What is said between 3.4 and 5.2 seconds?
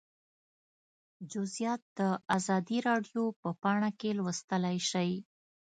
په پاڼه کې لوستلی شئ